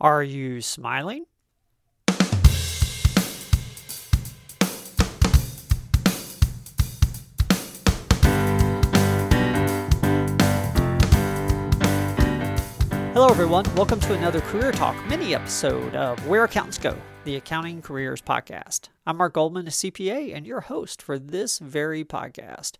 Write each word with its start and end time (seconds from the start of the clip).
Are 0.00 0.22
you 0.22 0.60
smiling? 0.60 1.24
Hello, 13.12 13.26
everyone. 13.26 13.64
Welcome 13.74 13.98
to 13.98 14.14
another 14.14 14.40
Career 14.42 14.70
Talk 14.70 14.94
mini 15.08 15.34
episode 15.34 15.96
of 15.96 16.24
Where 16.28 16.44
Accountants 16.44 16.78
Go, 16.78 16.96
the 17.24 17.34
Accounting 17.34 17.82
Careers 17.82 18.22
Podcast. 18.22 18.90
I'm 19.04 19.16
Mark 19.16 19.32
Goldman, 19.32 19.66
a 19.66 19.70
CPA, 19.70 20.32
and 20.32 20.46
your 20.46 20.60
host 20.60 21.02
for 21.02 21.18
this 21.18 21.58
very 21.58 22.04
podcast. 22.04 22.74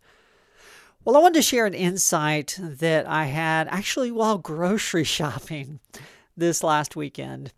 Well, 1.05 1.17
I 1.17 1.21
wanted 1.21 1.35
to 1.35 1.43
share 1.43 1.67
an 1.67 1.75
insight 1.75 2.57
that 2.61 3.09
I 3.09 3.25
had 3.25 3.67
actually 3.67 4.13
while 4.13 4.39
grocery 4.39 5.03
shopping 5.03 5.81
this 6.39 6.63
last 6.63 6.97
weekend. 6.97 7.53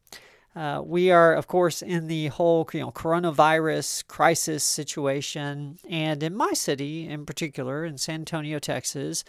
Uh, 0.56 0.82
we 0.84 1.12
are, 1.12 1.34
of 1.34 1.46
course, 1.46 1.80
in 1.80 2.08
the 2.08 2.26
whole 2.28 2.68
you 2.72 2.80
know 2.80 2.90
coronavirus 2.90 4.06
crisis 4.08 4.64
situation, 4.64 5.78
and 5.88 6.22
in 6.22 6.34
my 6.34 6.52
city, 6.52 7.08
in 7.08 7.24
particular, 7.24 7.84
in 7.84 7.96
San 7.96 8.16
Antonio, 8.22 8.58
Texas, 8.58 9.22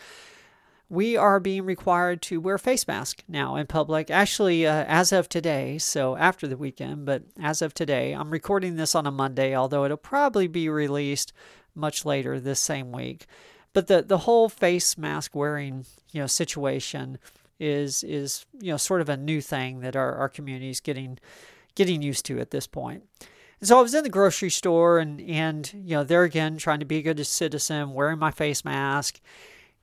we 0.90 1.16
are 1.16 1.40
being 1.40 1.64
required 1.64 2.22
to 2.24 2.42
wear 2.42 2.58
face 2.58 2.88
mask 2.88 3.24
now 3.28 3.56
in 3.56 3.68
public. 3.68 4.10
Actually, 4.10 4.66
uh, 4.66 4.84
as 4.88 5.12
of 5.12 5.30
today, 5.30 5.78
so 5.78 6.18
after 6.18 6.48
the 6.48 6.58
weekend, 6.58 7.06
but 7.06 7.24
as 7.40 7.62
of 7.62 7.74
today, 7.74 8.14
I'm 8.14 8.32
recording 8.32 8.76
this 8.76 8.96
on 8.96 9.06
a 9.06 9.12
Monday, 9.12 9.56
although 9.56 9.86
it'll 9.86 9.98
probably 9.98 10.48
be 10.48 10.70
released 10.70 11.34
much 11.76 12.04
later 12.04 12.40
this 12.40 12.60
same 12.60 12.92
week. 12.92 13.28
But 13.74 13.88
the 13.88 14.02
the 14.02 14.20
whole 14.20 14.50
face 14.50 14.98
mask 14.98 15.36
wearing 15.36 15.86
you 16.12 16.22
know 16.22 16.28
situation 16.28 17.20
is 17.62 18.04
is 18.04 18.46
you 18.60 18.72
know 18.72 18.78
sort 18.78 19.02
of 19.02 19.08
a 19.08 19.16
new 19.16 19.40
thing 19.40 19.82
that 19.82 19.96
our, 19.96 20.16
our 20.16 20.28
community 20.28 20.72
is 20.72 20.80
getting 20.80 21.20
getting 21.76 22.02
used 22.02 22.26
to 22.26 22.40
at 22.40 22.50
this 22.50 22.68
point. 22.68 23.04
And 23.60 23.68
so 23.68 23.78
I 23.78 23.82
was 23.82 23.94
in 23.94 24.04
the 24.04 24.10
grocery 24.10 24.50
store 24.50 24.98
and 24.98 25.22
and 25.22 25.72
you 25.74 25.96
know 25.96 26.04
there 26.04 26.24
again 26.24 26.58
trying 26.58 26.80
to 26.80 26.86
be 26.86 26.98
a 26.98 27.02
good 27.04 27.26
citizen, 27.26 27.94
wearing 27.94 28.18
my 28.18 28.32
face 28.32 28.66
mask, 28.66 29.22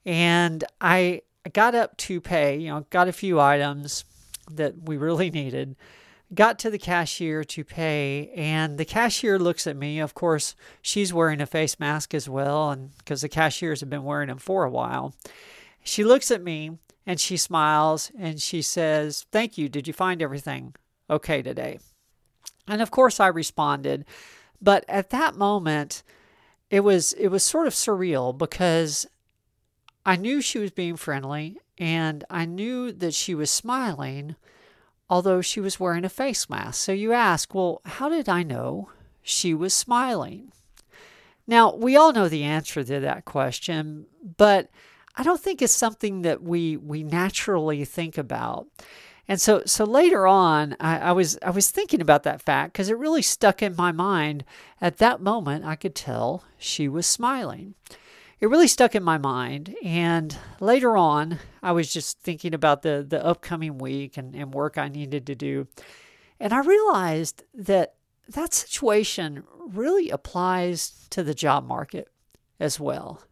and 0.05 0.65
I 0.81 1.23
got 1.53 1.77
up 1.77 1.97
to 1.99 2.21
pay. 2.21 2.59
You 2.59 2.69
know, 2.71 2.87
got 2.91 3.09
a 3.09 3.13
few 3.13 3.41
items 3.41 4.05
that 4.51 4.83
we 4.83 4.97
really 4.97 5.31
needed. 5.43 5.77
Got 6.35 6.59
to 6.59 6.71
the 6.71 6.79
cashier 6.79 7.43
to 7.45 7.65
pay, 7.65 8.31
and 8.37 8.77
the 8.77 8.85
cashier 8.85 9.39
looks 9.39 9.67
at 9.67 9.77
me. 9.77 10.01
Of 10.01 10.13
course, 10.13 10.57
she's 10.83 11.15
wearing 11.15 11.41
a 11.41 11.47
face 11.47 11.79
mask 11.79 12.13
as 12.13 12.29
well, 12.29 12.71
and 12.71 12.91
because 12.99 13.23
the 13.23 13.31
cashiers 13.31 13.81
have 13.81 13.89
been 13.89 14.05
wearing 14.05 14.29
them 14.29 14.37
for 14.37 14.65
a 14.65 14.71
while. 14.71 15.15
She 15.85 16.05
looks 16.05 16.31
at 16.31 16.43
me 16.43 16.77
and 17.09 17.19
she 17.19 17.39
smiles 17.39 18.13
and 18.19 18.41
she 18.41 18.61
says, 18.61 19.25
Thank 19.33 19.57
you. 19.57 19.71
Did 19.71 19.87
you 19.89 19.95
find 19.95 20.21
everything 20.21 20.75
okay 21.09 21.41
today? 21.41 21.79
And 22.69 22.83
of 22.83 22.91
course 22.91 23.19
I 23.19 23.29
responded. 23.29 24.05
But 24.61 24.85
at 24.89 25.09
that 25.09 25.35
moment, 25.35 26.03
it 26.69 26.81
was 26.81 27.15
it 27.15 27.29
was 27.29 27.43
sort 27.43 27.67
of 27.67 27.73
surreal 27.73 28.37
because 28.37 29.07
I 30.05 30.17
knew 30.17 30.43
she 30.43 30.59
was 30.59 30.71
being 30.71 30.97
friendly 30.97 31.59
and 31.79 32.25
I 32.29 32.45
knew 32.45 32.93
that 32.93 33.15
she 33.15 33.35
was 33.35 33.51
smiling, 33.51 34.37
although 35.09 35.41
she 35.41 35.61
was 35.61 35.81
wearing 35.81 36.05
a 36.05 36.11
face 36.11 36.51
mask. 36.51 36.75
So 36.75 36.93
you 36.93 37.15
ask, 37.15 37.55
well, 37.55 37.81
how 37.87 38.11
did 38.11 38.29
I 38.29 38.43
know 38.43 38.91
she 39.23 39.55
was 39.55 39.73
smiling? 39.73 40.53
Now, 41.47 41.75
we 41.75 41.97
all 41.97 42.13
know 42.13 42.29
the 42.29 42.43
answer 42.43 42.85
to 42.85 43.01
that 43.01 43.25
question, 43.25 44.05
but 44.37 44.69
I 45.19 45.25
don't 45.25 45.41
think 45.41 45.61
it's 45.61 45.75
something 45.75 46.23
that 46.23 46.43
we 46.43 46.77
we 46.77 47.03
naturally 47.03 47.85
think 47.85 48.17
about. 48.17 48.69
And 49.27 49.41
so 49.41 49.63
so 49.67 49.85
later 49.85 50.29
on, 50.29 50.77
I, 50.79 50.99
I 50.99 51.13
was 51.13 51.37
I 51.43 51.51
was 51.51 51.71
thinking 51.71 52.01
about 52.01 52.23
that 52.23 52.41
fact 52.41 52.73
because 52.73 52.89
it 52.89 52.97
really 52.97 53.21
stuck 53.23 53.61
in 53.61 53.75
my 53.77 53.91
mind. 53.91 54.45
At 54.81 54.99
that 54.99 55.21
moment, 55.21 55.65
I 55.65 55.75
could 55.75 55.97
tell 55.97 56.45
she 56.57 56.89
was 56.89 57.05
smiling. 57.05 57.75
It 58.41 58.49
really 58.49 58.69
stuck 58.69 58.95
in 58.95 59.03
my 59.03 59.19
mind. 59.19 59.75
And 59.85 60.39
later 60.61 60.97
on, 60.97 61.41
I 61.65 61.73
was 61.73 61.93
just 61.93 62.21
thinking 62.21 62.55
about 62.55 62.83
the 62.83 63.05
the 63.07 63.23
upcoming 63.25 63.77
week 63.79 64.17
and, 64.17 64.37
and 64.37 64.55
work 64.55 64.79
I 64.79 64.89
needed 64.89 65.27
to 65.27 65.35
do. 65.35 65.67
And 66.39 66.53
I 66.53 66.61
realized 66.61 67.43
that 67.55 67.95
that 68.29 68.55
situation 68.55 69.43
really 69.67 70.11
applies 70.11 71.09
to 71.11 71.25
the 71.25 71.35
job 71.35 71.67
market 71.67 72.09
as 72.61 72.79
well. 72.79 73.23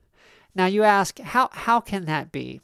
Now 0.57 0.67
you 0.67 0.85
ask, 0.85 1.21
how, 1.21 1.51
how 1.53 1.81
can 1.81 2.07
that 2.07 2.33
be? 2.33 2.63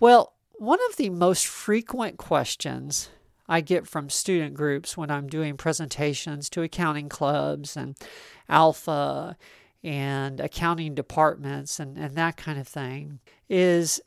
Well, 0.00 0.34
one 0.54 0.80
of 0.90 0.96
the 0.96 1.08
most 1.08 1.46
frequent 1.46 2.18
questions 2.18 3.10
I 3.48 3.60
get 3.60 3.86
from 3.86 4.10
student 4.10 4.54
groups 4.54 4.96
when 4.96 5.08
I'm 5.08 5.28
doing 5.28 5.56
presentations 5.56 6.50
to 6.50 6.62
accounting 6.62 7.08
clubs 7.08 7.76
and 7.76 7.96
alpha 8.48 9.36
and 9.84 10.40
accounting 10.40 10.96
departments 10.96 11.78
and, 11.78 11.96
and 11.96 12.16
that 12.16 12.36
kind 12.36 12.58
of 12.58 12.66
thing 12.66 13.20
is 13.48 14.00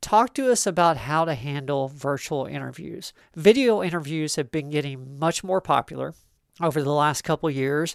talk 0.00 0.32
to 0.34 0.50
us 0.50 0.66
about 0.66 0.96
how 0.96 1.26
to 1.26 1.34
handle 1.34 1.88
virtual 1.88 2.46
interviews. 2.46 3.12
Video 3.36 3.82
interviews 3.82 4.36
have 4.36 4.50
been 4.50 4.70
getting 4.70 5.18
much 5.18 5.44
more 5.44 5.60
popular 5.60 6.14
over 6.62 6.82
the 6.82 6.92
last 6.92 7.22
couple 7.22 7.50
years 7.50 7.94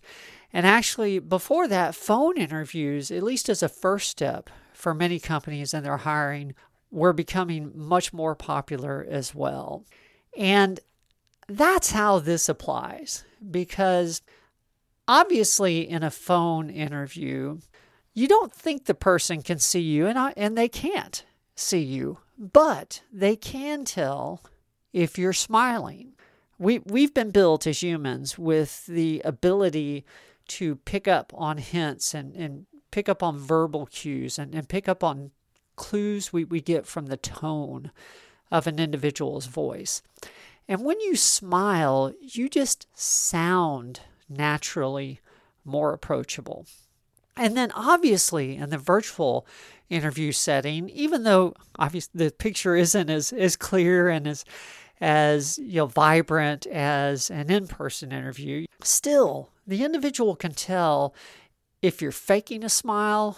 and 0.56 0.66
actually, 0.66 1.20
before 1.20 1.68
that, 1.68 1.96
phone 1.96 2.38
interviews, 2.38 3.12
at 3.12 3.24
least 3.24 3.50
as 3.50 3.62
a 3.62 3.68
first 3.68 4.10
step 4.10 4.50
for 4.72 4.94
many 4.94 5.20
companies 5.20 5.74
and 5.74 5.86
their 5.86 5.98
hiring, 5.98 6.56
were 6.90 7.12
becoming 7.12 7.74
much 7.76 8.14
more 8.14 8.36
popular 8.36 9.06
as 9.10 9.36
well. 9.36 9.84
And 10.38 10.80
that's 11.50 11.92
how 11.92 12.20
this 12.20 12.48
applies 12.48 13.26
because 13.52 14.22
obviously, 15.10 15.90
in 15.90 16.04
a 16.04 16.10
phone 16.10 16.70
interview, 16.70 17.60
you 18.14 18.30
don't 18.30 18.54
think 18.54 18.86
the 18.86 18.94
person 18.94 19.42
can 19.42 19.60
see 19.60 19.82
you, 19.82 20.08
and, 20.08 20.18
I, 20.18 20.34
and 20.38 20.58
they 20.58 20.70
can't 20.70 21.26
see 21.54 21.84
you, 21.84 22.20
but 22.38 23.02
they 23.12 23.36
can 23.36 23.84
tell 23.84 24.42
if 24.94 25.18
you're 25.18 25.34
smiling. 25.34 26.14
We, 26.58 26.80
we've 26.80 27.14
been 27.14 27.32
built 27.32 27.68
as 27.68 27.84
humans 27.84 28.40
with 28.40 28.86
the 28.86 29.22
ability 29.26 30.06
to 30.48 30.76
pick 30.78 31.08
up 31.08 31.32
on 31.36 31.58
hints 31.58 32.14
and, 32.14 32.36
and 32.36 32.66
pick 32.92 33.10
up 33.10 33.22
on 33.22 33.38
verbal 33.38 33.86
cues 33.88 34.40
and, 34.40 34.54
and 34.56 34.70
pick 34.70 34.88
up 34.88 35.04
on 35.04 35.32
clues 35.76 36.32
we, 36.32 36.44
we 36.44 36.62
get 36.62 36.86
from 36.86 37.08
the 37.08 37.18
tone 37.18 37.92
of 38.52 38.68
an 38.68 38.80
individual's 38.80 39.48
voice. 39.48 40.02
And 40.68 40.84
when 40.84 41.00
you 41.00 41.16
smile, 41.16 42.14
you 42.20 42.50
just 42.50 42.88
sound 42.94 44.02
naturally 44.30 45.20
more 45.64 45.94
approachable. 45.94 46.66
And 47.38 47.58
then, 47.58 47.72
obviously, 47.72 48.56
in 48.56 48.70
the 48.70 48.78
virtual 48.78 49.46
interview 49.90 50.32
setting, 50.32 50.90
even 50.90 51.24
though 51.24 51.54
obviously 51.78 52.26
the 52.26 52.32
picture 52.32 52.76
isn't 52.76 53.10
as, 53.10 53.34
as 53.34 53.56
clear 53.56 54.10
and 54.10 54.26
as 54.26 54.46
as 55.02 55.58
you 55.58 55.78
know 55.78 55.86
vibrant 55.88 56.66
as 56.68 57.30
an 57.30 57.52
in-person 57.52 58.12
interview, 58.12 58.66
still 58.82 59.50
the 59.68 59.84
individual 59.84 60.36
can 60.36 60.54
tell 60.54 61.14
if 61.82 62.02
you're 62.02 62.12
faking 62.12 62.64
a 62.64 62.70
smile 62.70 63.38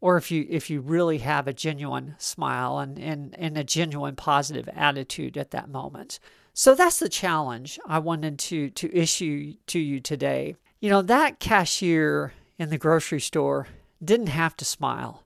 or 0.00 0.16
if 0.16 0.30
you 0.30 0.46
if 0.48 0.70
you 0.70 0.80
really 0.80 1.18
have 1.18 1.48
a 1.48 1.52
genuine 1.52 2.14
smile 2.18 2.78
and, 2.78 2.98
and, 2.98 3.34
and 3.38 3.56
a 3.56 3.64
genuine 3.64 4.16
positive 4.16 4.68
attitude 4.74 5.36
at 5.36 5.50
that 5.50 5.68
moment. 5.68 6.18
So 6.54 6.74
that's 6.74 6.98
the 6.98 7.08
challenge 7.08 7.78
I 7.86 7.98
wanted 7.98 8.38
to 8.40 8.70
to 8.70 8.96
issue 8.96 9.54
to 9.66 9.78
you 9.78 10.00
today. 10.00 10.56
You 10.80 10.90
know, 10.90 11.02
that 11.02 11.40
cashier 11.40 12.32
in 12.58 12.70
the 12.70 12.78
grocery 12.78 13.20
store 13.20 13.68
didn't 14.04 14.28
have 14.28 14.56
to 14.58 14.64
smile 14.64 15.24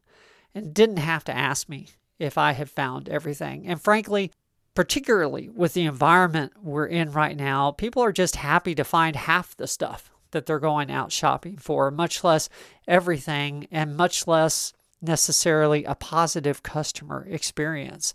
and 0.54 0.75
didn't 0.75 0.98
have 0.98 1.25
to 1.25 1.37
ask 1.37 1.69
me 1.69 1.88
if 2.19 2.38
I 2.38 2.53
had 2.53 2.71
found 2.71 3.09
everything. 3.09 3.66
And 3.66 3.81
frankly, 3.81 4.31
particularly 4.75 5.49
with 5.49 5.75
the 5.75 5.84
environment 5.84 6.53
we're 6.62 6.87
in 6.87 7.13
right 7.13 7.36
now, 7.36 7.71
people 7.72 8.03
are 8.03 8.13
just 8.13 8.36
happy 8.36 8.74
to 8.74 8.84
find 8.84 9.16
half 9.16 9.57
the 9.57 9.66
stuff 9.66 10.10
that 10.30 10.47
they're 10.47 10.59
going 10.59 10.91
out 10.91 11.13
shopping 11.13 11.57
for, 11.57 11.91
much 11.91 12.24
less 12.24 12.48
everything, 12.89 13.66
and 13.71 13.97
much 13.97 14.27
less 14.27 14.72
necessarily 15.01 15.84
a 15.84 15.95
positive 15.95 16.63
customer 16.63 17.27
experience. 17.28 18.15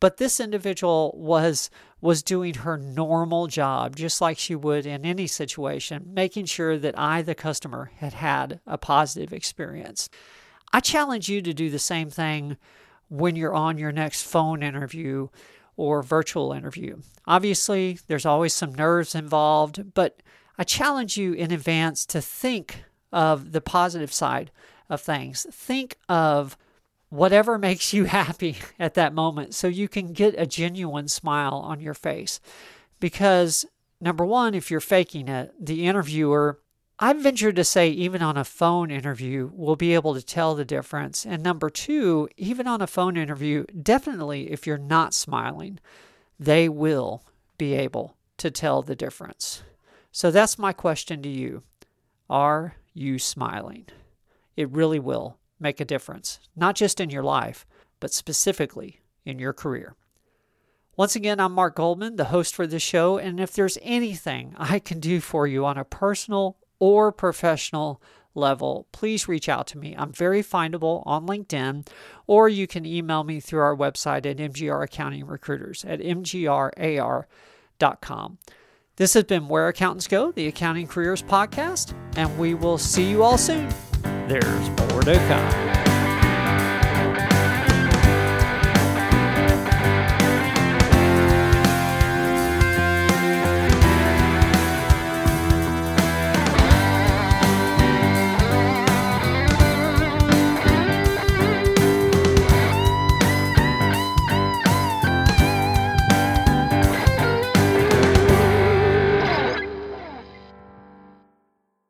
But 0.00 0.16
this 0.16 0.40
individual 0.40 1.14
was 1.16 1.70
was 2.00 2.22
doing 2.22 2.52
her 2.52 2.76
normal 2.76 3.46
job 3.46 3.96
just 3.96 4.20
like 4.20 4.38
she 4.38 4.54
would 4.54 4.84
in 4.84 5.06
any 5.06 5.26
situation, 5.26 6.10
making 6.12 6.44
sure 6.44 6.76
that 6.76 6.98
I 6.98 7.22
the 7.22 7.34
customer 7.34 7.92
had 7.96 8.12
had 8.12 8.60
a 8.66 8.76
positive 8.76 9.32
experience. 9.32 10.10
I 10.70 10.80
challenge 10.80 11.30
you 11.30 11.40
to 11.40 11.54
do 11.54 11.70
the 11.70 11.78
same 11.78 12.10
thing 12.10 12.58
when 13.08 13.36
you're 13.36 13.54
on 13.54 13.78
your 13.78 13.92
next 13.92 14.24
phone 14.24 14.62
interview 14.62 15.28
or 15.76 16.02
virtual 16.02 16.52
interview. 16.52 16.98
Obviously, 17.26 17.98
there's 18.06 18.26
always 18.26 18.52
some 18.52 18.74
nerves 18.74 19.14
involved, 19.14 19.94
but 19.94 20.20
I 20.58 20.64
challenge 20.64 21.16
you 21.16 21.32
in 21.32 21.50
advance 21.50 22.06
to 22.06 22.20
think 22.20 22.84
of 23.12 23.52
the 23.52 23.60
positive 23.60 24.12
side 24.12 24.50
of 24.88 25.00
things. 25.00 25.46
Think 25.50 25.96
of 26.08 26.56
whatever 27.08 27.58
makes 27.58 27.92
you 27.92 28.04
happy 28.04 28.56
at 28.78 28.94
that 28.94 29.14
moment 29.14 29.54
so 29.54 29.66
you 29.66 29.88
can 29.88 30.12
get 30.12 30.34
a 30.36 30.46
genuine 30.46 31.08
smile 31.08 31.54
on 31.64 31.80
your 31.80 31.94
face. 31.94 32.40
Because, 33.00 33.66
number 34.00 34.24
one, 34.24 34.54
if 34.54 34.70
you're 34.70 34.80
faking 34.80 35.28
it, 35.28 35.52
the 35.58 35.86
interviewer, 35.86 36.58
I 36.98 37.12
venture 37.12 37.52
to 37.52 37.64
say, 37.64 37.88
even 37.90 38.22
on 38.22 38.36
a 38.36 38.44
phone 38.44 38.90
interview, 38.90 39.50
we'll 39.52 39.74
be 39.74 39.94
able 39.94 40.14
to 40.14 40.22
tell 40.22 40.54
the 40.54 40.64
difference. 40.64 41.26
And 41.26 41.42
number 41.42 41.68
two, 41.68 42.28
even 42.36 42.68
on 42.68 42.80
a 42.80 42.86
phone 42.86 43.16
interview, 43.16 43.64
definitely 43.64 44.52
if 44.52 44.64
you're 44.64 44.78
not 44.78 45.12
smiling, 45.12 45.80
they 46.38 46.68
will 46.68 47.24
be 47.58 47.74
able 47.74 48.16
to 48.38 48.50
tell 48.50 48.82
the 48.82 48.94
difference. 48.94 49.64
So 50.12 50.30
that's 50.30 50.58
my 50.58 50.72
question 50.72 51.20
to 51.22 51.28
you. 51.28 51.62
Are 52.30 52.76
you 52.92 53.18
smiling? 53.18 53.86
It 54.56 54.70
really 54.70 55.00
will 55.00 55.38
make 55.58 55.80
a 55.80 55.84
difference, 55.84 56.38
not 56.54 56.76
just 56.76 57.00
in 57.00 57.10
your 57.10 57.24
life, 57.24 57.66
but 57.98 58.12
specifically 58.12 59.00
in 59.24 59.40
your 59.40 59.52
career. 59.52 59.96
Once 60.96 61.16
again, 61.16 61.40
I'm 61.40 61.52
Mark 61.52 61.74
Goldman, 61.74 62.14
the 62.14 62.26
host 62.26 62.54
for 62.54 62.68
this 62.68 62.82
show, 62.82 63.18
and 63.18 63.40
if 63.40 63.52
there's 63.52 63.78
anything 63.82 64.54
I 64.56 64.78
can 64.78 65.00
do 65.00 65.20
for 65.20 65.48
you 65.48 65.66
on 65.66 65.76
a 65.76 65.84
personal 65.84 66.56
or 66.84 67.10
professional 67.10 68.02
level, 68.34 68.86
please 68.92 69.26
reach 69.26 69.48
out 69.48 69.66
to 69.68 69.78
me. 69.78 69.94
I'm 69.96 70.12
very 70.12 70.42
findable 70.42 71.02
on 71.06 71.26
LinkedIn, 71.26 71.86
or 72.26 72.46
you 72.46 72.66
can 72.66 72.84
email 72.84 73.24
me 73.24 73.40
through 73.40 73.62
our 73.62 73.74
website 73.74 74.26
at 74.26 74.36
MGR 74.36 74.84
Accounting 74.84 75.24
Recruiters 75.26 75.82
at 75.86 76.00
mgrar.com. 76.00 77.26
This 78.96 79.14
has 79.14 79.24
been 79.24 79.48
Where 79.48 79.68
Accountants 79.68 80.06
Go, 80.06 80.30
the 80.32 80.46
Accounting 80.46 80.86
Careers 80.86 81.22
Podcast, 81.22 81.94
and 82.16 82.38
we 82.38 82.52
will 82.52 82.76
see 82.76 83.08
you 83.08 83.22
all 83.22 83.38
soon. 83.38 83.72
There's 84.28 84.68
more 84.68 85.00
to 85.00 85.14
come. 85.26 85.73